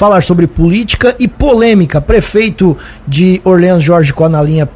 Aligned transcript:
falar 0.00 0.22
sobre 0.22 0.46
política 0.46 1.14
e 1.20 1.28
polêmica. 1.28 2.00
Prefeito 2.00 2.74
de 3.06 3.38
Orleans 3.44 3.82
Jorge 3.82 4.14
com 4.14 4.26
na 4.30 4.40
linha 4.40 4.66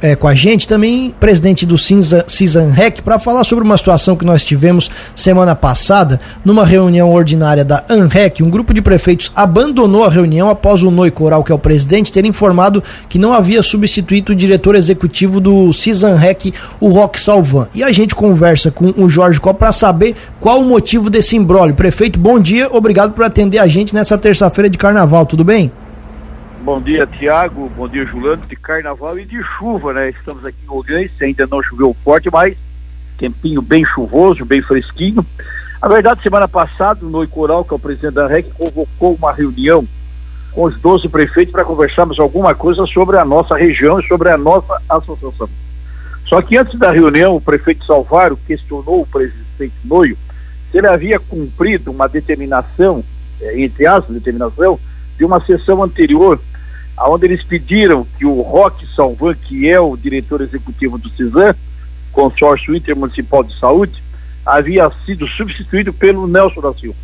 é, 0.00 0.14
com 0.14 0.28
a 0.28 0.34
gente, 0.34 0.68
também 0.68 1.14
presidente 1.18 1.64
do 1.64 1.76
CISANREC, 1.78 3.02
para 3.02 3.18
falar 3.18 3.44
sobre 3.44 3.64
uma 3.64 3.76
situação 3.76 4.16
que 4.16 4.24
nós 4.24 4.44
tivemos 4.44 4.90
semana 5.14 5.54
passada, 5.54 6.20
numa 6.44 6.64
reunião 6.64 7.12
ordinária 7.12 7.64
da 7.64 7.84
ANREC. 7.88 8.42
Um 8.42 8.50
grupo 8.50 8.74
de 8.74 8.82
prefeitos 8.82 9.32
abandonou 9.34 10.04
a 10.04 10.10
reunião 10.10 10.50
após 10.50 10.82
o 10.82 10.90
Noi 10.90 11.10
Coral, 11.10 11.42
que 11.42 11.52
é 11.52 11.54
o 11.54 11.58
presidente, 11.58 12.12
ter 12.12 12.24
informado 12.24 12.82
que 13.08 13.18
não 13.18 13.32
havia 13.32 13.62
substituído 13.62 14.32
o 14.32 14.36
diretor 14.36 14.74
executivo 14.74 15.40
do 15.40 15.72
CISANREC, 15.72 16.52
o 16.80 16.88
Roque 16.88 17.20
Salvan. 17.20 17.68
E 17.74 17.82
a 17.82 17.92
gente 17.92 18.14
conversa 18.14 18.70
com 18.70 18.92
o 18.96 19.08
Jorge 19.08 19.40
Copa 19.40 19.58
para 19.58 19.72
saber 19.72 20.14
qual 20.40 20.60
o 20.60 20.64
motivo 20.64 21.08
desse 21.08 21.36
imbróglio. 21.36 21.74
Prefeito, 21.74 22.18
bom 22.18 22.38
dia, 22.38 22.68
obrigado 22.70 23.12
por 23.12 23.24
atender 23.24 23.58
a 23.58 23.66
gente 23.66 23.94
nessa 23.94 24.18
terça-feira 24.18 24.68
de 24.68 24.78
carnaval, 24.78 25.24
tudo 25.24 25.44
bem? 25.44 25.70
Bom 26.64 26.80
dia, 26.80 27.06
Tiago. 27.06 27.70
Bom 27.76 27.86
dia, 27.86 28.06
Julano. 28.06 28.40
De 28.48 28.56
carnaval 28.56 29.18
e 29.18 29.26
de 29.26 29.42
chuva, 29.42 29.92
né? 29.92 30.08
Estamos 30.08 30.42
aqui 30.46 30.56
em 30.64 30.70
Olhães, 30.70 31.10
ainda 31.20 31.46
não 31.46 31.62
choveu 31.62 31.94
forte, 32.02 32.30
mas 32.32 32.56
tempinho 33.18 33.60
bem 33.60 33.84
chuvoso, 33.84 34.46
bem 34.46 34.62
fresquinho. 34.62 35.24
A 35.82 35.86
verdade, 35.86 36.22
semana 36.22 36.48
passada, 36.48 37.04
o 37.04 37.10
Noi 37.10 37.26
Coral, 37.26 37.66
que 37.66 37.74
é 37.74 37.76
o 37.76 37.78
presidente 37.78 38.14
da 38.14 38.26
REC, 38.26 38.46
convocou 38.54 39.14
uma 39.14 39.30
reunião 39.30 39.86
com 40.52 40.62
os 40.64 40.80
12 40.80 41.06
prefeitos 41.10 41.52
para 41.52 41.66
conversarmos 41.66 42.18
alguma 42.18 42.54
coisa 42.54 42.86
sobre 42.86 43.18
a 43.18 43.26
nossa 43.26 43.54
região 43.54 44.00
e 44.00 44.08
sobre 44.08 44.30
a 44.30 44.38
nossa 44.38 44.80
associação. 44.88 45.50
Só 46.24 46.40
que 46.40 46.56
antes 46.56 46.78
da 46.78 46.90
reunião, 46.90 47.36
o 47.36 47.42
prefeito 47.42 47.84
Salvaro 47.84 48.38
questionou 48.46 49.02
o 49.02 49.06
presidente 49.06 49.74
Noio 49.84 50.16
se 50.72 50.78
ele 50.78 50.86
havia 50.86 51.20
cumprido 51.20 51.90
uma 51.90 52.08
determinação, 52.08 53.04
eh, 53.38 53.60
entre 53.60 53.86
aspas, 53.86 54.14
determinação, 54.14 54.80
de 55.18 55.26
uma 55.26 55.44
sessão 55.44 55.82
anterior 55.82 56.40
onde 56.98 57.26
eles 57.26 57.42
pediram 57.42 58.06
que 58.18 58.24
o 58.24 58.40
Roque 58.40 58.86
Salvan, 58.94 59.34
que 59.34 59.68
é 59.68 59.80
o 59.80 59.96
diretor 59.96 60.40
executivo 60.40 60.96
do 60.96 61.08
CISAM, 61.10 61.54
Consórcio 62.12 62.74
Intermunicipal 62.74 63.42
de 63.42 63.58
Saúde, 63.58 64.02
havia 64.46 64.90
sido 65.04 65.26
substituído 65.26 65.92
pelo 65.92 66.26
Nelson 66.26 66.60
da 66.60 66.72
Silva. 66.74 66.98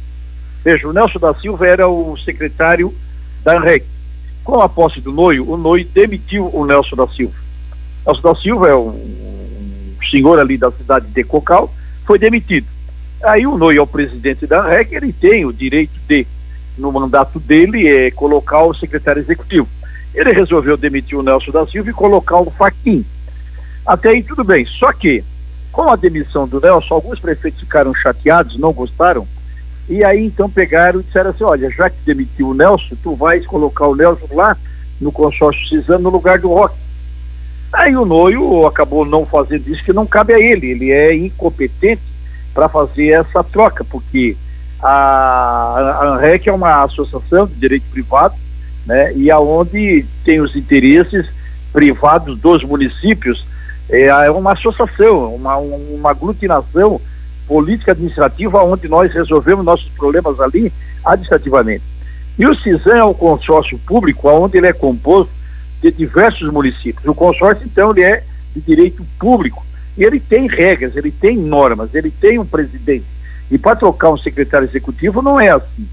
Veja, 0.65 0.87
o 0.87 0.93
Nelson 0.93 1.19
da 1.19 1.35
Silva 1.35 1.67
era 1.67 1.89
o 1.89 2.17
secretário 2.17 2.95
da 3.43 3.57
ANREC. 3.57 3.87
Com 4.45 4.61
a 4.61 4.69
posse 4.69 5.01
do 5.01 5.13
Noio, 5.13 5.51
o 5.51 5.57
Noio 5.57 5.87
demitiu 5.87 6.51
o 6.53 6.65
Nelson 6.65 6.97
da 6.97 7.09
Silva. 7.09 7.35
Nelson 8.07 8.23
da 8.23 8.35
Silva 8.35 8.69
é 8.69 8.75
um 8.75 9.95
senhor 10.09 10.39
ali 10.39 10.57
da 10.57 10.71
cidade 10.71 11.07
de 11.07 11.25
Cocal, 11.25 11.73
foi 12.05 12.19
demitido. 12.19 12.67
Aí 13.23 13.47
o 13.47 13.57
Noio 13.57 13.79
é 13.79 13.83
o 13.83 13.87
presidente 13.87 14.47
da 14.47 14.65
ANREC, 14.65 14.95
ele 14.95 15.13
tem 15.13 15.45
o 15.45 15.53
direito 15.53 15.93
de, 16.09 16.27
no 16.79 16.93
mandato 16.93 17.39
dele, 17.39 17.89
é 17.89 18.11
colocar 18.11 18.63
o 18.63 18.75
secretário 18.75 19.21
executivo. 19.21 19.69
Ele 20.15 20.33
resolveu 20.33 20.77
demitir 20.77 21.19
o 21.19 21.23
Nelson 21.23 21.53
da 21.53 21.67
Silva 21.67 21.91
e 21.91 21.95
colocar 21.95 22.39
o 22.39 22.51
Faquin. 22.51 23.05
Até 23.87 24.11
aí 24.11 24.23
tudo 24.23 24.45
bem. 24.45 24.67
Só 24.67 24.93
que, 24.93 25.25
com 25.71 25.89
a 25.89 25.97
demissão 25.97 26.47
do 26.47 26.61
Nelson, 26.61 26.95
alguns 26.95 27.19
prefeitos 27.19 27.61
ficaram 27.61 27.95
chateados, 27.95 28.59
não 28.59 28.73
gostaram, 28.73 29.27
e 29.89 30.05
aí 30.05 30.25
então 30.25 30.49
pegaram 30.49 31.01
e 31.01 31.03
disseram 31.03 31.31
assim, 31.31 31.45
olha, 31.45 31.71
já 31.71 31.91
que 31.91 31.97
demitiu 32.05 32.51
o 32.51 32.55
Nelson, 32.55 32.95
tu 33.03 33.15
vais 33.15 33.47
colocar 33.47 33.87
o 33.87 33.97
Nelson 33.97 34.29
lá 34.33 34.57
no 35.01 35.11
consórcio 35.11 35.69
Cisano 35.69 36.05
no 36.05 36.11
lugar 36.11 36.39
do 36.39 36.49
Roque. 36.49 36.77
Aí 37.73 37.97
o 37.97 38.05
Noio 38.05 38.67
acabou 38.67 39.05
não 39.05 39.25
fazendo 39.25 39.69
isso, 39.69 39.85
que 39.85 39.93
não 39.93 40.07
cabe 40.07 40.35
a 40.35 40.39
ele, 40.39 40.71
ele 40.71 40.91
é 40.91 41.15
incompetente 41.15 42.03
para 42.53 42.69
fazer 42.69 43.11
essa 43.11 43.43
troca, 43.45 43.85
porque 43.85 44.37
a 44.83 45.99
ANREC 46.03 46.49
é 46.49 46.53
uma 46.53 46.83
associação 46.83 47.47
de 47.47 47.55
direito 47.55 47.85
privado, 47.91 48.35
né? 48.91 49.13
E 49.15 49.31
aonde 49.31 50.05
tem 50.25 50.41
os 50.41 50.57
interesses 50.57 51.27
privados 51.73 52.37
dos 52.41 52.65
municípios, 52.65 53.47
é, 53.89 54.07
é 54.07 54.31
uma 54.33 54.53
associação, 54.53 55.33
uma, 55.33 55.57
uma 55.57 56.11
aglutinação 56.11 57.01
política 57.47 57.93
administrativa 57.93 58.65
onde 58.65 58.89
nós 58.89 59.13
resolvemos 59.13 59.65
nossos 59.65 59.89
problemas 59.91 60.41
ali 60.41 60.73
administrativamente. 61.05 61.85
E 62.37 62.45
o 62.45 62.55
CISAM 62.57 62.97
é 62.97 63.05
um 63.05 63.15
consórcio 63.15 63.79
público 63.79 64.29
onde 64.29 64.59
ele 64.59 64.67
é 64.67 64.73
composto 64.73 65.33
de 65.81 65.93
diversos 65.93 66.53
municípios. 66.53 67.07
O 67.07 67.15
consórcio, 67.15 67.65
então, 67.65 67.93
ele 67.93 68.03
é 68.03 68.25
de 68.53 68.61
direito 68.61 69.07
público. 69.21 69.65
E 69.97 70.03
ele 70.03 70.19
tem 70.19 70.49
regras, 70.49 70.97
ele 70.97 71.13
tem 71.13 71.37
normas, 71.37 71.95
ele 71.95 72.11
tem 72.11 72.41
um 72.41 72.45
presidente. 72.45 73.07
E 73.51 73.57
para 73.57 73.77
trocar 73.77 74.11
um 74.11 74.19
secretário 74.19 74.67
executivo 74.67 75.23
não 75.23 75.41
é 75.41 75.51
assim. 75.51 75.87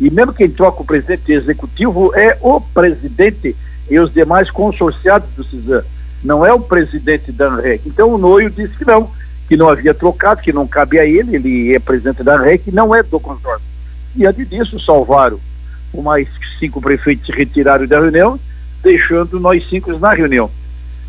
E 0.00 0.10
mesmo 0.10 0.32
quem 0.32 0.48
troca 0.48 0.82
o 0.82 0.86
presidente 0.86 1.30
executivo 1.30 2.14
é 2.14 2.36
o 2.40 2.60
presidente 2.60 3.54
e 3.88 3.98
os 3.98 4.12
demais 4.12 4.50
consorciados 4.50 5.28
do 5.36 5.44
CISAM. 5.44 5.84
Não 6.24 6.44
é 6.44 6.52
o 6.52 6.60
presidente 6.60 7.30
da 7.30 7.48
ANREC. 7.48 7.86
Então 7.86 8.14
o 8.14 8.18
Noio 8.18 8.50
disse 8.50 8.74
que 8.76 8.84
não, 8.84 9.10
que 9.48 9.56
não 9.56 9.68
havia 9.68 9.92
trocado, 9.92 10.40
que 10.40 10.52
não 10.52 10.66
cabe 10.66 10.98
a 10.98 11.04
ele, 11.04 11.36
ele 11.36 11.74
é 11.74 11.78
presidente 11.78 12.22
da 12.22 12.36
ANREC, 12.36 12.72
não 12.72 12.94
é 12.94 13.02
do 13.02 13.20
consórcio. 13.20 13.66
Diante 14.14 14.44
disso, 14.44 14.80
salvaram 14.80 15.38
o 15.92 16.02
mais 16.02 16.28
cinco 16.58 16.80
prefeitos 16.80 17.26
se 17.26 17.32
retiraram 17.32 17.86
da 17.86 18.00
reunião, 18.00 18.38
deixando 18.82 19.40
nós 19.40 19.68
cinco 19.68 19.96
na 19.98 20.12
reunião. 20.12 20.50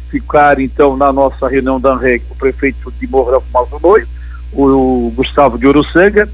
Ficaram 0.10 0.62
então 0.62 0.98
na 0.98 1.14
nossa 1.14 1.48
reunião 1.48 1.80
da 1.80 1.94
ANREC 1.94 2.26
o 2.30 2.36
prefeito 2.36 2.92
de 3.00 3.08
Morrão 3.08 3.42
Fumaça 3.42 3.78
Noio, 3.82 4.08
o 4.52 5.12
Gustavo 5.16 5.58
de 5.58 5.68
Uruçanga, 5.68 6.28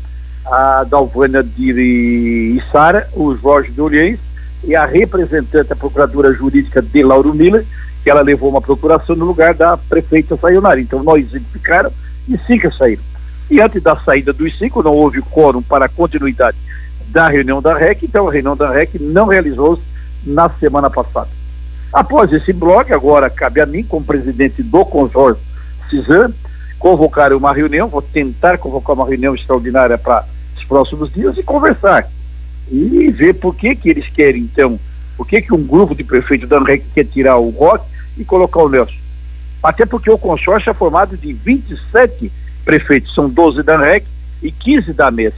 a 0.52 0.84
Dalvânia 0.84 1.44
de 1.44 2.58
Isara, 2.58 3.08
o 3.14 3.36
Jorge 3.36 3.80
Olhães 3.80 4.20
e 4.64 4.76
a 4.76 4.86
representante 4.86 5.70
da 5.70 5.76
Procuradora 5.76 6.34
Jurídica 6.34 6.82
de 6.82 7.04
Lauro 7.04 7.34
Miller, 7.34 7.66
que 8.04 8.10
ela 8.10 8.22
levou 8.22 8.50
uma 8.50 8.62
procuração 8.62 9.16
no 9.16 9.26
lugar 9.26 9.54
da 9.54 9.78
prefeita 9.78 10.38
Sayonara. 10.38 10.80
Então 10.80 11.04
nós 11.04 11.24
identificaram 11.26 11.92
e 12.28 12.38
cinco 12.40 12.72
saíram. 12.74 13.04
E 13.50 13.62
antes 13.62 13.82
da 13.82 13.96
saída 13.96 14.34
dos 14.34 14.58
cinco, 14.58 14.84
não 14.84 14.94
houve 14.94 15.22
quórum 15.22 15.62
para 15.62 15.86
a 15.86 15.90
continuidade 15.90 16.58
da 17.08 17.30
reunião 17.30 17.62
da 17.62 17.78
REC, 17.78 18.04
então 18.04 18.28
a 18.28 18.32
reunião 18.32 18.56
da 18.56 18.72
REC 18.72 18.96
não 19.00 19.28
realizou-se 19.28 19.82
na 20.26 20.50
semana 20.50 20.90
passada. 20.90 21.30
Após 21.92 22.32
esse 22.34 22.52
blog, 22.52 22.92
agora 22.92 23.30
cabe 23.30 23.62
a 23.62 23.66
mim, 23.66 23.84
como 23.84 24.06
presidente 24.06 24.62
do 24.62 24.84
consórcio 24.84 25.42
CISAM, 25.90 26.34
convocar 26.78 27.32
uma 27.34 27.54
reunião, 27.54 27.88
vou 27.88 28.02
tentar 28.02 28.58
convocar 28.58 28.96
uma 28.96 29.08
reunião 29.08 29.34
extraordinária 29.34 29.98
para 29.98 30.26
próximos 30.64 31.12
dias 31.14 31.38
e 31.38 31.44
conversar. 31.44 32.10
E 32.70 33.10
ver 33.12 33.34
por 33.36 33.56
que, 33.56 33.76
que 33.76 33.90
eles 33.90 34.08
querem, 34.10 34.42
então, 34.42 34.80
por 35.16 35.26
que, 35.28 35.42
que 35.42 35.54
um 35.54 35.64
grupo 35.64 35.96
de 35.96 36.04
prefeitos 36.04 36.48
da 36.48 36.58
ANREC 36.58 36.86
quer 36.94 37.06
tirar 37.06 37.38
o 37.38 37.50
Roque 37.50 37.88
e 38.18 38.26
colocar 38.26 38.62
o 38.62 38.70
Nelson. 38.70 38.96
Até 39.62 39.86
porque 39.86 40.10
o 40.10 40.18
consórcio 40.18 40.70
é 40.70 40.74
formado 40.74 41.18
de 41.18 41.34
27 41.34 42.32
prefeitos, 42.64 43.14
são 43.14 43.30
12 43.30 43.64
da 43.64 43.76
ANREC 43.76 44.06
e 44.42 44.52
15 44.52 44.94
da 44.94 45.10
MESC. 45.10 45.38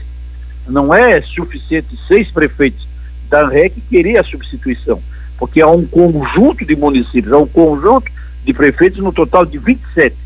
Não 0.66 0.94
é 0.94 1.20
suficiente 1.22 1.98
seis 2.06 2.30
prefeitos 2.30 2.86
da 3.28 3.42
ANREC 3.42 3.80
querer 3.88 4.18
a 4.18 4.24
substituição, 4.24 5.00
porque 5.38 5.60
há 5.60 5.68
um 5.68 5.86
conjunto 5.86 6.64
de 6.64 6.76
municípios, 6.76 7.32
há 7.32 7.38
um 7.38 7.46
conjunto 7.46 8.10
de 8.44 8.52
prefeitos 8.52 8.98
no 8.98 9.12
total 9.12 9.46
de 9.46 9.58
27. 9.58 10.16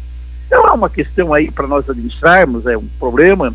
Então 0.46 0.66
é 0.66 0.72
uma 0.72 0.90
questão 0.90 1.32
aí 1.32 1.50
para 1.50 1.66
nós 1.66 1.88
administrarmos, 1.88 2.66
é 2.66 2.76
um 2.76 2.86
problema 2.98 3.54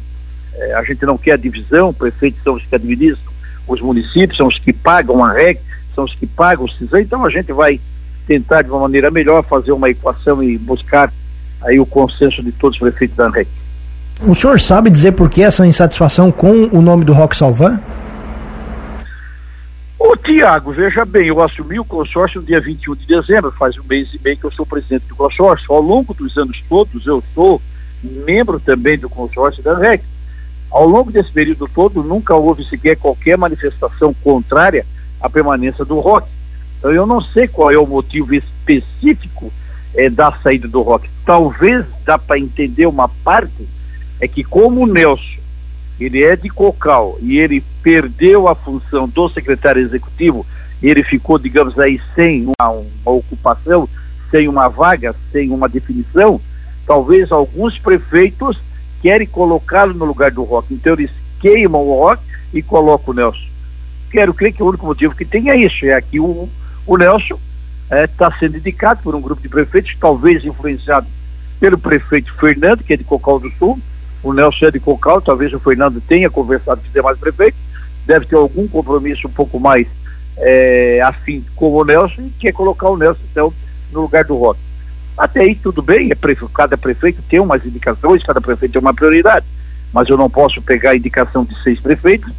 é, 0.59 0.73
a 0.73 0.83
gente 0.83 1.05
não 1.05 1.17
quer 1.17 1.33
a 1.33 1.37
divisão, 1.37 1.93
prefeitos 1.93 2.43
são 2.43 2.55
os 2.55 2.65
que 2.65 2.75
administram 2.75 3.31
os 3.67 3.81
municípios, 3.81 4.37
são 4.37 4.47
os 4.47 4.59
que 4.59 4.73
pagam 4.73 5.23
a 5.23 5.31
REC, 5.31 5.59
são 5.95 6.03
os 6.03 6.13
que 6.13 6.27
pagam 6.27 6.65
o 6.65 6.69
CISAM, 6.69 7.01
então 7.01 7.25
a 7.25 7.29
gente 7.29 7.53
vai 7.53 7.79
tentar 8.27 8.61
de 8.61 8.69
uma 8.69 8.79
maneira 8.79 9.09
melhor 9.09 9.43
fazer 9.43 9.71
uma 9.71 9.89
equação 9.89 10.43
e 10.43 10.57
buscar 10.57 11.11
aí 11.61 11.79
o 11.79 11.85
consenso 11.85 12.43
de 12.43 12.51
todos 12.51 12.75
os 12.75 12.81
prefeitos 12.81 13.15
da 13.15 13.29
REC. 13.29 13.47
O 14.21 14.35
senhor 14.35 14.59
sabe 14.59 14.89
dizer 14.89 15.13
por 15.13 15.29
que 15.29 15.41
essa 15.41 15.65
insatisfação 15.65 16.31
com 16.31 16.69
o 16.71 16.81
nome 16.81 17.05
do 17.05 17.13
Roque 17.13 17.37
Salvan? 17.37 17.79
Ô 19.97 20.15
Tiago, 20.15 20.71
veja 20.71 21.05
bem, 21.05 21.27
eu 21.27 21.41
assumi 21.41 21.79
o 21.79 21.85
consórcio 21.85 22.41
no 22.41 22.47
dia 22.47 22.59
21 22.59 22.95
de 22.95 23.05
dezembro, 23.05 23.51
faz 23.51 23.77
um 23.77 23.83
mês 23.83 24.13
e 24.13 24.19
meio 24.23 24.37
que 24.37 24.45
eu 24.45 24.51
sou 24.51 24.65
presidente 24.65 25.05
do 25.07 25.15
consórcio. 25.15 25.73
Ao 25.73 25.81
longo 25.81 26.13
dos 26.13 26.37
anos 26.37 26.61
todos, 26.67 27.05
eu 27.05 27.23
sou 27.33 27.61
membro 28.03 28.59
também 28.59 28.97
do 28.97 29.09
consórcio 29.09 29.61
da 29.63 29.77
REC. 29.77 30.01
Ao 30.71 30.87
longo 30.87 31.11
desse 31.11 31.31
período 31.31 31.67
todo, 31.67 32.03
nunca 32.03 32.35
houve 32.35 32.63
sequer 32.63 32.95
qualquer 32.95 33.37
manifestação 33.37 34.13
contrária 34.23 34.85
à 35.19 35.29
permanência 35.29 35.83
do 35.83 35.99
rock. 35.99 36.27
Então, 36.77 36.91
eu 36.91 37.05
não 37.05 37.19
sei 37.19 37.47
qual 37.47 37.71
é 37.71 37.77
o 37.77 37.87
motivo 37.87 38.33
específico 38.33 39.51
é, 39.95 40.09
da 40.09 40.31
saída 40.43 40.67
do 40.67 40.81
rock. 40.81 41.09
Talvez 41.25 41.85
dá 42.05 42.17
para 42.17 42.39
entender 42.39 42.85
uma 42.85 43.09
parte, 43.09 43.67
é 44.21 44.27
que 44.27 44.43
como 44.43 44.83
o 44.83 44.87
Nelson, 44.87 45.39
ele 45.99 46.23
é 46.23 46.35
de 46.35 46.49
Cocal 46.49 47.17
e 47.19 47.37
ele 47.39 47.63
perdeu 47.83 48.47
a 48.47 48.55
função 48.55 49.07
do 49.07 49.27
secretário 49.29 49.81
executivo, 49.81 50.45
ele 50.81 51.03
ficou, 51.03 51.37
digamos 51.37 51.77
aí, 51.77 51.99
sem 52.15 52.45
uma, 52.45 52.69
uma 52.69 53.11
ocupação, 53.11 53.89
sem 54.31 54.47
uma 54.47 54.69
vaga, 54.69 55.13
sem 55.31 55.51
uma 55.51 55.67
definição, 55.67 56.39
talvez 56.85 57.31
alguns 57.31 57.77
prefeitos 57.77 58.57
querem 59.01 59.27
colocá-lo 59.27 59.93
no 59.93 60.05
lugar 60.05 60.31
do 60.31 60.43
Rock. 60.43 60.73
Então 60.73 60.93
eles 60.93 61.11
queimam 61.39 61.81
o 61.81 61.99
Rock 61.99 62.23
e 62.53 62.61
colocam 62.61 63.13
o 63.13 63.17
Nelson. 63.17 63.47
quero 64.11 64.33
crer 64.33 64.53
que 64.53 64.63
o 64.63 64.67
único 64.67 64.85
motivo 64.85 65.15
que 65.15 65.25
tem 65.25 65.49
é 65.49 65.55
isso, 65.55 65.85
é 65.85 66.01
que 66.01 66.19
o, 66.19 66.49
o 66.85 66.97
Nelson 66.97 67.39
está 67.89 68.27
é, 68.27 68.39
sendo 68.39 68.57
indicado 68.57 69.01
por 69.01 69.15
um 69.15 69.21
grupo 69.21 69.41
de 69.41 69.49
prefeitos, 69.49 69.95
talvez 69.99 70.43
influenciado 70.43 71.07
pelo 71.59 71.77
prefeito 71.77 72.33
Fernando, 72.35 72.83
que 72.83 72.93
é 72.93 72.97
de 72.97 73.03
Cocal 73.03 73.39
do 73.39 73.51
Sul, 73.51 73.79
o 74.21 74.33
Nelson 74.33 74.65
é 74.65 74.71
de 74.71 74.79
Cocal, 74.79 75.21
talvez 75.21 75.53
o 75.53 75.59
Fernando 75.59 76.01
tenha 76.01 76.29
conversado 76.29 76.81
com 76.81 76.87
os 76.87 76.93
demais 76.93 77.17
prefeitos, 77.17 77.59
deve 78.05 78.25
ter 78.25 78.35
algum 78.35 78.67
compromisso 78.67 79.27
um 79.27 79.31
pouco 79.31 79.59
mais 79.59 79.87
é, 80.37 81.01
afim 81.03 81.43
com 81.55 81.71
o 81.71 81.83
Nelson 81.83 82.23
e 82.23 82.29
quer 82.39 82.51
colocar 82.53 82.89
o 82.89 82.97
Nelson 82.97 83.21
então 83.31 83.53
no 83.91 84.01
lugar 84.01 84.23
do 84.23 84.35
Roque. 84.35 84.68
Até 85.19 85.41
aí 85.41 85.53
tudo 85.53 85.81
bem, 85.81 86.11
é 86.11 86.17
cada 86.53 86.77
prefeito 86.77 87.21
tem 87.29 87.41
umas 87.41 87.65
indicações, 87.65 88.23
cada 88.23 88.39
prefeito 88.39 88.71
tem 88.71 88.81
uma 88.81 88.93
prioridade, 88.93 89.45
mas 89.91 90.07
eu 90.07 90.15
não 90.15 90.29
posso 90.29 90.61
pegar 90.61 90.91
a 90.91 90.95
indicação 90.95 91.43
de 91.43 91.53
seis 91.61 91.77
prefeitos, 91.77 92.31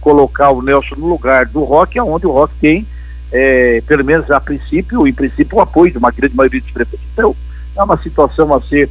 colocar 0.00 0.50
o 0.50 0.62
Nelson 0.62 0.94
no 0.96 1.06
lugar 1.06 1.44
do 1.44 1.62
Roque, 1.64 2.00
onde 2.00 2.26
o 2.26 2.32
Roque 2.32 2.54
tem, 2.58 2.86
é, 3.30 3.82
pelo 3.86 4.02
menos 4.02 4.30
a 4.30 4.40
princípio, 4.40 5.06
em 5.06 5.12
princípio, 5.12 5.58
o 5.58 5.60
apoio 5.60 5.92
de 5.92 5.98
uma 5.98 6.10
grande 6.10 6.34
maioria 6.34 6.62
dos 6.62 6.70
prefeitos. 6.70 7.06
Então, 7.12 7.36
é 7.76 7.82
uma 7.82 7.98
situação 7.98 8.54
a 8.54 8.60
ser 8.62 8.88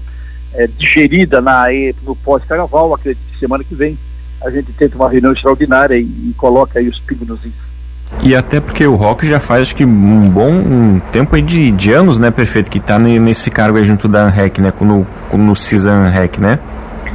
é, 0.54 0.68
digerida 0.68 1.42
na, 1.42 1.66
no 2.04 2.16
pós-carnaval, 2.16 2.94
acredito 2.94 3.26
que 3.32 3.40
semana 3.40 3.64
que 3.64 3.74
vem 3.74 3.98
a 4.44 4.52
gente 4.52 4.72
tenta 4.74 4.96
uma 4.96 5.10
reunião 5.10 5.34
extraordinária 5.34 5.98
e, 5.98 6.04
e 6.04 6.34
coloca 6.38 6.78
aí 6.78 6.88
os 6.88 7.00
pingos 7.00 7.28
nos. 7.28 7.40
E 8.22 8.36
até 8.36 8.60
porque 8.60 8.86
o 8.86 8.96
Rock 8.96 9.28
já 9.28 9.40
faz 9.40 9.64
acho 9.64 9.76
que 9.76 9.84
um 9.84 10.30
bom 10.30 10.52
um 10.52 11.00
tempo 11.12 11.36
aí 11.36 11.42
de, 11.42 11.72
de 11.72 11.92
anos, 11.92 12.18
né, 12.18 12.32
perfeito, 12.32 12.70
que 12.70 12.78
está 12.78 12.98
nesse 13.00 13.50
cargo 13.50 13.78
aí 13.78 13.86
junto 13.86 14.08
da 14.08 14.26
ANREC, 14.26 14.62
né, 14.62 14.72
no, 14.80 15.06
no 15.34 15.56
CISAN 15.56 16.08
ANREC, 16.08 16.40
né? 16.40 16.60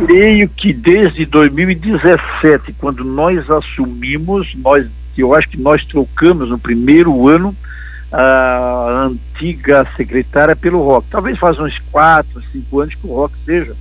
Creio 0.05 0.49
que 0.49 0.73
desde 0.73 1.25
2017, 1.25 2.75
quando 2.79 3.05
nós 3.05 3.49
assumimos, 3.51 4.55
nós, 4.57 4.87
eu 5.17 5.35
acho 5.35 5.49
que 5.49 5.61
nós 5.61 5.85
trocamos 5.85 6.51
no 6.51 6.59
primeiro 6.59 7.27
ano 7.27 7.55
a 8.13 9.09
antiga 9.09 9.87
secretária 9.97 10.57
pelo 10.57 10.83
Rock. 10.83 11.09
Talvez 11.11 11.39
faz 11.39 11.59
uns 11.59 11.79
quatro, 11.91 12.43
cinco 12.53 12.81
anos 12.81 12.95
que 12.95 13.07
o 13.07 13.15
Rock 13.15 13.35
seja 13.45 13.75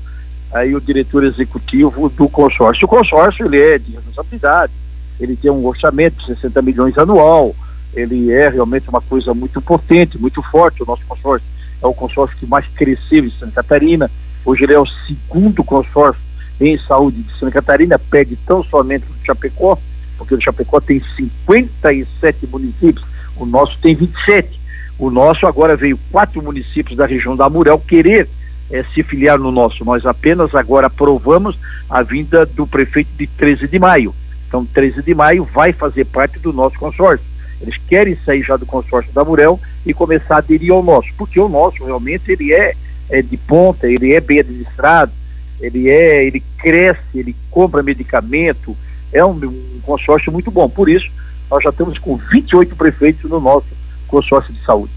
aí 0.54 0.76
o 0.76 0.82
diretor 0.82 1.24
executivo 1.24 2.10
do 2.10 2.28
consórcio. 2.30 2.86
O 2.86 2.90
consórcio 2.90 3.46
ele 3.46 3.62
é 3.62 3.78
de 3.78 3.92
responsabilidade, 3.92 4.74
ele 5.20 5.36
tem 5.36 5.52
um 5.52 5.66
orçamento 5.66 6.18
de 6.20 6.26
60 6.28 6.62
milhões 6.62 6.98
anual, 6.98 7.56
ele 7.94 8.32
é 8.32 8.50
realmente 8.50 8.90
uma 8.90 9.02
coisa 9.02 9.34
muito 9.34 9.62
potente, 9.62 10.18
muito 10.18 10.42
forte. 10.44 10.84
O 10.84 10.86
nosso 10.86 11.04
consórcio 11.08 11.48
é 11.82 11.88
o 11.88 11.94
consórcio 11.94 12.38
que 12.38 12.46
mais 12.46 12.66
cresceu 12.68 13.26
em 13.26 13.32
Santa 13.32 13.64
Catarina. 13.64 14.12
Hoje 14.46 14.64
ele 14.64 14.74
é 14.74 14.80
o 14.80 14.86
segundo 14.86 15.64
consórcio 15.64 16.22
em 16.60 16.78
saúde 16.78 17.22
de 17.22 17.34
Santa 17.38 17.54
Catarina, 17.54 18.00
pede 18.00 18.36
tão 18.46 18.64
somente 18.64 19.06
do 19.06 19.26
Chapecó, 19.26 19.78
porque 20.18 20.34
o 20.34 20.42
Chapecó 20.42 20.80
tem 20.80 21.02
57 21.16 22.48
municípios, 22.48 23.06
o 23.36 23.46
nosso 23.46 23.78
tem 23.80 23.96
27. 23.96 24.60
O 25.00 25.12
nosso 25.12 25.46
agora 25.46 25.76
veio 25.76 26.00
quatro 26.12 26.42
municípios 26.42 26.98
da 26.98 27.06
região 27.06 27.36
da 27.36 27.48
Murel 27.48 27.78
querer 27.78 28.28
é, 28.72 28.84
se 28.84 29.04
filiar 29.04 29.38
no 29.38 29.52
nosso. 29.52 29.86
Nós 29.86 30.06
apenas 30.06 30.56
agora 30.56 30.88
aprovamos 30.88 31.58
a 31.88 32.02
vinda 32.02 32.46
do 32.46 32.66
prefeito 32.66 33.10
de 33.16 33.28
13 33.28 33.68
de 33.68 33.78
maio. 33.78 34.14
Então, 34.48 34.66
13 34.66 35.02
de 35.02 35.14
maio 35.14 35.44
vai 35.44 35.74
fazer 35.74 36.06
parte 36.06 36.40
do 36.40 36.54
nosso 36.54 36.78
consórcio. 36.78 37.26
Eles 37.62 37.78
querem 37.88 38.18
sair 38.26 38.44
já 38.44 38.56
do 38.56 38.66
consórcio 38.66 39.12
da 39.14 39.26
Murel 39.26 39.60
e 39.86 39.94
começar 39.94 40.36
a 40.36 40.38
aderir 40.40 40.72
ao 40.72 40.84
nosso, 40.84 41.10
porque 41.18 41.40
o 41.40 41.50
nosso 41.50 41.84
realmente 41.84 42.32
ele 42.32 42.54
é, 42.54 42.74
é 43.10 43.22
de 43.22 43.36
ponta, 43.36 43.88
ele 43.88 44.14
é 44.14 44.22
bem 44.22 44.40
administrado, 44.40 45.12
ele 45.60 45.90
é, 45.90 46.26
ele 46.26 46.44
cresce, 46.58 47.02
ele 47.16 47.36
compra 47.50 47.82
medicamento, 47.82 48.78
é 49.12 49.26
um, 49.26 49.32
um 49.32 49.80
consórcio 49.82 50.32
muito 50.32 50.52
bom. 50.52 50.70
Por 50.70 50.88
isso, 50.88 51.10
nós 51.50 51.64
já 51.64 51.72
estamos 51.72 51.98
com 51.98 52.16
28 52.16 52.76
prefeitos 52.76 53.30
no 53.30 53.40
nosso 53.40 53.68
consórcio 54.08 54.54
de 54.54 54.64
saúde. 54.64 54.97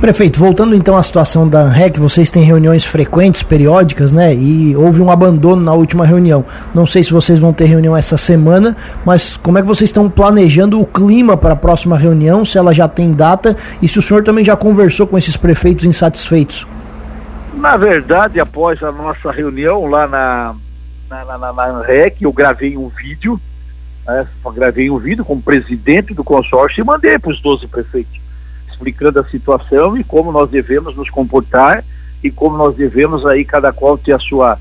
Prefeito, 0.00 0.38
voltando 0.38 0.74
então 0.74 0.94
à 0.94 1.02
situação 1.02 1.48
da 1.48 1.70
REC, 1.70 1.98
vocês 1.98 2.30
têm 2.30 2.42
reuniões 2.42 2.84
frequentes, 2.84 3.42
periódicas, 3.42 4.12
né? 4.12 4.34
E 4.34 4.76
houve 4.76 5.00
um 5.00 5.10
abandono 5.10 5.62
na 5.62 5.72
última 5.72 6.04
reunião. 6.04 6.44
Não 6.74 6.84
sei 6.84 7.02
se 7.02 7.14
vocês 7.14 7.40
vão 7.40 7.50
ter 7.50 7.64
reunião 7.64 7.96
essa 7.96 8.18
semana, 8.18 8.76
mas 9.06 9.38
como 9.38 9.56
é 9.56 9.62
que 9.62 9.66
vocês 9.66 9.88
estão 9.88 10.10
planejando 10.10 10.78
o 10.78 10.84
clima 10.84 11.34
para 11.34 11.54
a 11.54 11.56
próxima 11.56 11.96
reunião, 11.96 12.44
se 12.44 12.58
ela 12.58 12.74
já 12.74 12.86
tem 12.86 13.12
data 13.14 13.56
e 13.80 13.88
se 13.88 13.98
o 13.98 14.02
senhor 14.02 14.22
também 14.22 14.44
já 14.44 14.54
conversou 14.54 15.06
com 15.06 15.16
esses 15.16 15.34
prefeitos 15.34 15.86
insatisfeitos? 15.86 16.66
Na 17.54 17.78
verdade, 17.78 18.38
após 18.38 18.82
a 18.82 18.92
nossa 18.92 19.32
reunião 19.32 19.86
lá 19.86 20.06
na, 20.06 20.54
na, 21.08 21.38
na, 21.38 21.52
na 21.52 21.82
REC, 21.82 22.20
eu 22.20 22.32
gravei 22.34 22.76
um 22.76 22.88
vídeo, 22.88 23.40
né? 24.06 24.26
gravei 24.54 24.90
um 24.90 24.98
vídeo 24.98 25.24
como 25.24 25.40
presidente 25.40 26.12
do 26.12 26.22
consórcio 26.22 26.82
e 26.82 26.84
mandei 26.84 27.18
para 27.18 27.30
os 27.30 27.40
12 27.40 27.66
prefeitos 27.66 28.25
explicando 28.76 29.18
a 29.18 29.24
situação 29.24 29.96
e 29.96 30.04
como 30.04 30.30
nós 30.30 30.50
devemos 30.50 30.94
nos 30.94 31.08
comportar 31.08 31.82
e 32.22 32.30
como 32.30 32.56
nós 32.56 32.76
devemos 32.76 33.24
aí 33.24 33.44
cada 33.44 33.72
qual 33.72 33.96
ter 33.96 34.12
a 34.12 34.18
sua 34.18 34.58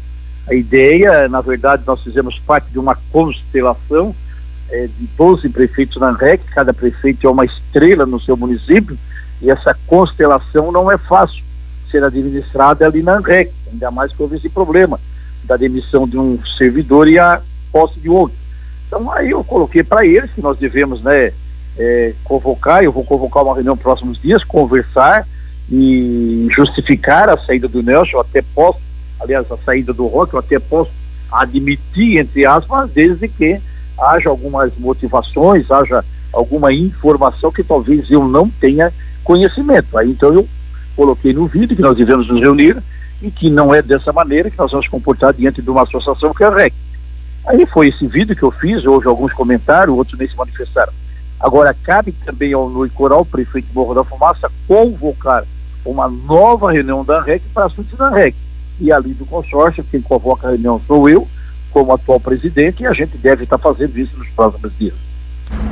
a 0.47 0.53
ideia. 0.53 1.27
Na 1.27 1.41
verdade, 1.41 1.83
nós 1.85 2.01
fizemos 2.01 2.39
parte 2.39 2.69
de 2.71 2.79
uma 2.79 2.97
constelação 3.11 4.15
é, 4.69 4.87
de 4.87 5.07
12 5.17 5.49
prefeitos 5.49 5.97
na 5.97 6.11
REC, 6.11 6.41
cada 6.53 6.73
prefeito 6.73 7.27
é 7.27 7.29
uma 7.29 7.45
estrela 7.45 8.05
no 8.05 8.19
seu 8.19 8.35
município 8.37 8.97
e 9.41 9.49
essa 9.49 9.75
constelação 9.85 10.71
não 10.71 10.91
é 10.91 10.97
fácil 10.97 11.43
ser 11.91 12.03
administrada 12.03 12.85
ali 12.85 13.03
na 13.03 13.19
REC, 13.19 13.51
ainda 13.71 13.91
mais 13.91 14.13
que 14.13 14.21
houve 14.21 14.37
esse 14.37 14.49
problema 14.49 14.99
da 15.43 15.55
demissão 15.57 16.07
de 16.07 16.17
um 16.17 16.39
servidor 16.57 17.07
e 17.07 17.19
a 17.19 17.41
posse 17.71 17.99
de 17.99 18.09
outro. 18.09 18.37
Então 18.87 19.11
aí 19.11 19.31
eu 19.31 19.43
coloquei 19.43 19.83
para 19.83 20.05
eles 20.05 20.31
que 20.31 20.41
nós 20.41 20.57
devemos, 20.57 21.01
né, 21.01 21.31
é, 21.77 22.13
convocar, 22.23 22.83
eu 22.83 22.91
vou 22.91 23.03
convocar 23.03 23.43
uma 23.43 23.53
reunião 23.53 23.77
próximos 23.77 24.21
dias, 24.21 24.43
conversar 24.43 25.27
e 25.69 26.47
justificar 26.55 27.29
a 27.29 27.37
saída 27.37 27.67
do 27.67 27.81
Nelson, 27.81 28.17
eu 28.17 28.21
até 28.21 28.41
posso, 28.41 28.79
aliás, 29.19 29.51
a 29.51 29.57
saída 29.57 29.93
do 29.93 30.07
Rock, 30.07 30.33
eu 30.33 30.39
até 30.39 30.59
posso 30.59 30.91
admitir, 31.31 32.17
entre 32.17 32.45
aspas, 32.45 32.89
desde 32.91 33.27
que 33.27 33.59
haja 33.97 34.29
algumas 34.29 34.71
motivações, 34.77 35.69
haja 35.71 36.03
alguma 36.31 36.73
informação 36.73 37.51
que 37.51 37.63
talvez 37.63 38.09
eu 38.11 38.27
não 38.27 38.49
tenha 38.49 38.93
conhecimento. 39.23 39.97
Aí 39.97 40.11
então 40.11 40.33
eu 40.33 40.47
coloquei 40.95 41.33
no 41.33 41.47
vídeo 41.47 41.75
que 41.75 41.81
nós 41.81 41.97
devemos 41.97 42.27
nos 42.27 42.41
reunir 42.41 42.77
e 43.21 43.31
que 43.31 43.49
não 43.49 43.73
é 43.73 43.81
dessa 43.81 44.11
maneira 44.11 44.49
que 44.49 44.57
nós 44.57 44.71
vamos 44.71 44.87
comportar 44.87 45.33
diante 45.33 45.61
de 45.61 45.69
uma 45.69 45.83
associação 45.83 46.33
que 46.33 46.43
é 46.43 46.47
a 46.47 46.53
REC. 46.53 46.73
Aí 47.47 47.65
foi 47.65 47.89
esse 47.89 48.05
vídeo 48.07 48.35
que 48.35 48.43
eu 48.43 48.51
fiz, 48.51 48.85
houve 48.85 49.07
alguns 49.07 49.31
comentários, 49.33 49.95
outros 49.95 50.17
nem 50.17 50.27
se 50.27 50.35
manifestaram. 50.35 50.91
Agora, 51.45 51.75
cabe 51.83 52.11
também 52.25 52.53
ao 52.53 52.67
Nui 52.67 52.89
Coral, 52.89 53.23
prefeito 53.23 53.67
Morro 53.71 53.93
da 53.93 54.03
Fumaça, 54.03 54.51
convocar 54.67 55.43
uma 55.85 56.09
nova 56.09 56.71
reunião 56.71 57.05
da 57.05 57.21
REC 57.21 57.43
para 57.53 57.67
assuntos 57.67 57.95
da 57.95 58.09
REC. 58.09 58.33
E 58.79 58.91
ali 58.91 59.13
do 59.13 59.27
consórcio, 59.27 59.85
quem 59.91 60.01
convoca 60.01 60.47
a 60.47 60.49
reunião 60.49 60.81
sou 60.87 61.07
eu, 61.07 61.27
como 61.71 61.93
atual 61.93 62.19
presidente, 62.19 62.81
e 62.81 62.87
a 62.87 62.93
gente 62.93 63.15
deve 63.17 63.43
estar 63.43 63.59
fazendo 63.59 63.95
isso 63.95 64.17
nos 64.17 64.27
próximos 64.29 64.71
dias. 64.79 64.95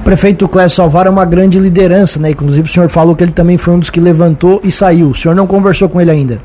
Prefeito 0.03 0.47
Clécio 0.47 0.75
Salvar 0.75 1.07
é 1.07 1.09
uma 1.09 1.25
grande 1.25 1.57
liderança, 1.57 2.19
né? 2.19 2.29
Inclusive 2.29 2.69
o 2.69 2.71
senhor 2.71 2.87
falou 2.87 3.15
que 3.15 3.23
ele 3.23 3.31
também 3.31 3.57
foi 3.57 3.73
um 3.73 3.79
dos 3.79 3.89
que 3.89 3.99
levantou 3.99 4.61
e 4.63 4.71
saiu. 4.71 5.09
O 5.09 5.15
senhor 5.15 5.33
não 5.33 5.47
conversou 5.47 5.89
com 5.89 5.99
ele 5.99 6.11
ainda? 6.11 6.39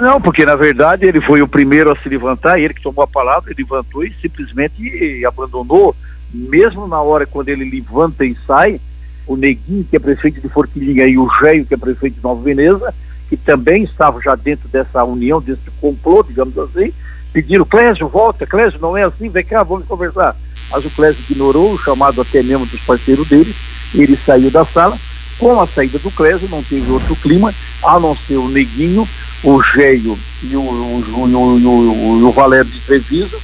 Não, 0.00 0.18
porque 0.18 0.46
na 0.46 0.56
verdade 0.56 1.04
ele 1.04 1.20
foi 1.20 1.42
o 1.42 1.48
primeiro 1.48 1.92
a 1.92 1.96
se 1.96 2.08
levantar, 2.08 2.58
ele 2.58 2.72
que 2.72 2.82
tomou 2.82 3.04
a 3.04 3.06
palavra, 3.06 3.52
ele 3.52 3.62
levantou 3.62 4.02
e 4.02 4.14
simplesmente 4.22 5.22
abandonou 5.26 5.94
mesmo 6.32 6.86
na 6.86 7.00
hora 7.00 7.26
quando 7.26 7.48
ele 7.48 7.68
levanta 7.68 8.24
e 8.24 8.36
sai, 8.46 8.80
o 9.26 9.36
Neguinho, 9.36 9.84
que 9.84 9.96
é 9.96 9.98
prefeito 9.98 10.40
de 10.40 10.48
Forquilhinha, 10.48 11.06
e 11.06 11.16
o 11.16 11.28
Geio, 11.40 11.64
que 11.64 11.74
é 11.74 11.76
prefeito 11.76 12.16
de 12.16 12.22
Nova 12.22 12.42
Veneza, 12.42 12.92
que 13.28 13.36
também 13.36 13.84
estavam 13.84 14.20
já 14.20 14.34
dentro 14.34 14.68
dessa 14.68 15.04
união, 15.04 15.40
desse 15.40 15.70
complô, 15.80 16.22
digamos 16.22 16.58
assim, 16.58 16.92
pediram, 17.32 17.64
Clésio, 17.64 18.08
volta, 18.08 18.46
Clésio, 18.46 18.80
não 18.80 18.96
é 18.96 19.04
assim, 19.04 19.28
vem 19.28 19.44
cá, 19.44 19.62
vamos 19.62 19.86
conversar. 19.86 20.36
Mas 20.70 20.84
o 20.84 20.90
Clésio 20.90 21.24
ignorou, 21.30 21.72
o 21.72 21.78
chamado 21.78 22.20
até 22.20 22.42
mesmo 22.42 22.66
dos 22.66 22.80
parceiros 22.80 23.28
dele, 23.28 23.54
ele 23.94 24.16
saiu 24.16 24.50
da 24.50 24.64
sala. 24.64 24.96
Com 25.38 25.58
a 25.58 25.66
saída 25.66 25.98
do 25.98 26.10
Clésio, 26.10 26.48
não 26.50 26.62
teve 26.62 26.90
outro 26.90 27.16
clima, 27.16 27.54
a 27.82 27.98
não 27.98 28.14
ser 28.14 28.36
o 28.36 28.48
Neguinho, 28.48 29.08
o 29.42 29.62
Geio 29.62 30.18
e 30.42 30.54
o, 30.54 30.60
o, 30.60 31.02
o, 31.24 32.28
o 32.28 32.32
Valério 32.32 32.70
de 32.70 32.78
Treviso, 32.80 33.40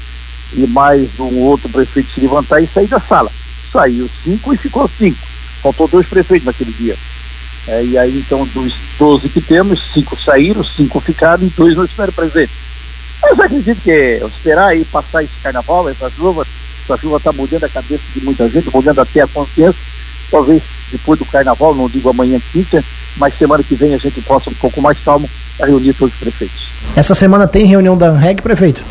e 0.54 0.66
mais 0.66 1.18
um 1.18 1.38
outro 1.38 1.68
prefeito 1.68 2.10
se 2.12 2.20
levantar 2.20 2.60
e 2.60 2.66
sair 2.66 2.86
da 2.86 3.00
sala. 3.00 3.30
Saiu 3.72 4.08
cinco 4.24 4.54
e 4.54 4.56
ficou 4.56 4.88
cinco. 4.88 5.18
Faltou 5.62 5.88
dois 5.88 6.06
prefeitos 6.06 6.46
naquele 6.46 6.72
dia. 6.72 6.96
É, 7.68 7.84
e 7.84 7.98
aí, 7.98 8.18
então, 8.18 8.46
dos 8.54 8.74
12 8.98 9.28
que 9.28 9.40
temos, 9.40 9.92
cinco 9.92 10.16
saíram, 10.16 10.62
cinco 10.62 11.00
ficaram 11.00 11.44
e 11.44 11.50
dois 11.50 11.76
não 11.76 11.84
estiveram 11.84 12.12
presentes. 12.12 12.54
Mas 13.20 13.40
acredito 13.40 13.80
que 13.82 13.90
é 13.90 14.24
esperar 14.24 14.68
aí 14.68 14.84
passar 14.84 15.24
esse 15.24 15.34
carnaval, 15.42 15.88
essa 15.88 16.08
chuva, 16.10 16.46
essa 16.84 16.96
chuva 16.96 17.16
está 17.16 17.32
mudando 17.32 17.64
a 17.64 17.68
cabeça 17.68 18.04
de 18.14 18.24
muita 18.24 18.48
gente, 18.48 18.70
mudando 18.72 19.00
até 19.00 19.22
a 19.22 19.26
consciência. 19.26 19.80
Talvez 20.30 20.62
depois 20.92 21.18
do 21.18 21.24
carnaval, 21.24 21.74
não 21.74 21.88
digo 21.88 22.08
amanhã 22.08 22.40
quinta, 22.52 22.84
mas 23.16 23.36
semana 23.36 23.64
que 23.64 23.74
vem 23.74 23.94
a 23.94 23.98
gente 23.98 24.20
possa 24.20 24.50
um 24.50 24.54
pouco 24.54 24.80
mais 24.80 24.98
calmo 25.00 25.28
reunir 25.58 25.94
todos 25.94 26.14
os 26.14 26.20
prefeitos. 26.20 26.68
Essa 26.94 27.14
semana 27.14 27.48
tem 27.48 27.66
reunião 27.66 27.96
da 27.96 28.12
REG, 28.12 28.42
prefeito? 28.42 28.84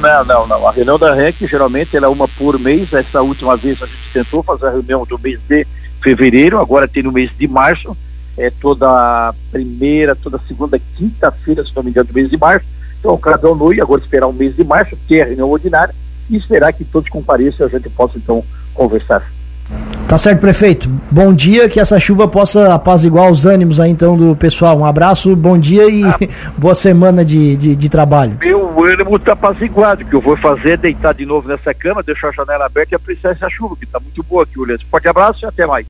Não, 0.00 0.24
não, 0.24 0.46
não. 0.46 0.66
A 0.66 0.72
reunião 0.72 0.98
da 0.98 1.14
REC 1.14 1.46
geralmente 1.46 1.94
ela 1.94 2.06
é 2.06 2.08
uma 2.08 2.26
por 2.26 2.58
mês. 2.58 2.92
Essa 2.92 3.20
última 3.20 3.54
vez 3.56 3.82
a 3.82 3.86
gente 3.86 4.12
tentou 4.12 4.42
fazer 4.42 4.66
a 4.66 4.70
reunião 4.70 5.04
do 5.04 5.18
mês 5.18 5.38
de 5.46 5.66
fevereiro, 6.02 6.58
agora 6.58 6.88
tem 6.88 7.02
no 7.02 7.12
mês 7.12 7.30
de 7.36 7.46
março. 7.46 7.94
É 8.36 8.50
toda 8.50 9.34
primeira, 9.52 10.16
toda 10.16 10.40
segunda, 10.48 10.78
quinta-feira, 10.96 11.62
se 11.64 11.76
não 11.76 11.82
me 11.82 11.90
engano, 11.90 12.08
do 12.08 12.14
mês 12.14 12.30
de 12.30 12.38
março. 12.38 12.66
Então, 12.98 13.16
cada 13.18 13.52
um 13.52 13.72
e 13.72 13.80
agora 13.80 14.00
esperar 14.00 14.26
o 14.26 14.32
mês 14.32 14.56
de 14.56 14.64
março, 14.64 14.96
ter 15.06 15.22
a 15.22 15.26
reunião 15.26 15.50
ordinária 15.50 15.94
e 16.30 16.36
esperar 16.36 16.72
que 16.72 16.84
todos 16.84 17.10
compareçam 17.10 17.66
e 17.66 17.68
a 17.68 17.78
gente 17.78 17.90
possa 17.90 18.16
então 18.16 18.42
conversar. 18.72 19.30
Tá 20.10 20.18
certo, 20.18 20.40
prefeito. 20.40 20.90
Bom 21.08 21.32
dia, 21.32 21.68
que 21.68 21.78
essa 21.78 21.96
chuva 22.00 22.26
possa 22.26 22.74
apaziguar 22.74 23.30
os 23.30 23.46
ânimos 23.46 23.78
aí 23.78 23.92
então 23.92 24.16
do 24.16 24.34
pessoal. 24.34 24.76
Um 24.76 24.84
abraço, 24.84 25.36
bom 25.36 25.56
dia 25.56 25.88
e 25.88 26.02
ah, 26.02 26.18
boa 26.58 26.74
semana 26.74 27.24
de, 27.24 27.56
de, 27.56 27.76
de, 27.76 27.88
trabalho. 27.88 28.36
Meu 28.40 28.84
ânimo 28.84 29.16
tá 29.20 29.34
apaziguado, 29.34 30.02
o 30.02 30.04
que 30.04 30.16
eu 30.16 30.20
vou 30.20 30.36
fazer 30.36 30.70
é 30.70 30.76
deitar 30.76 31.14
de 31.14 31.24
novo 31.24 31.46
nessa 31.46 31.72
cama, 31.72 32.02
deixar 32.02 32.30
a 32.30 32.32
janela 32.32 32.66
aberta 32.66 32.92
e 32.92 32.96
apreciar 32.96 33.30
essa 33.30 33.48
chuva, 33.48 33.76
que 33.76 33.86
tá 33.86 34.00
muito 34.00 34.20
boa 34.24 34.42
aqui, 34.42 34.58
Ulisses. 34.58 34.84
Forte 34.90 35.06
abraço 35.06 35.44
e 35.44 35.46
até 35.46 35.64
mais. 35.64 35.78